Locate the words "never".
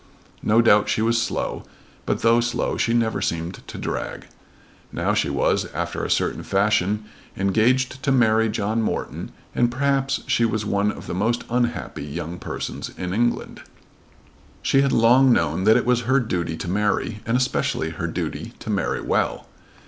2.91-3.21